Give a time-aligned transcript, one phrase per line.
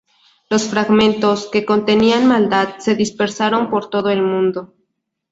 [0.49, 4.73] Los fragmentos, que contenían maldad, se dispersaron por todo el mundo.